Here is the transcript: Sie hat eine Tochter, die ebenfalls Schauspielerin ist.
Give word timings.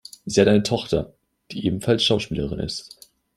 Sie 0.25 0.41
hat 0.41 0.47
eine 0.47 0.63
Tochter, 0.63 1.13
die 1.51 1.63
ebenfalls 1.67 2.03
Schauspielerin 2.03 2.57
ist. 2.59 2.97